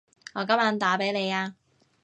[0.33, 1.53] 我今晚打畀你吖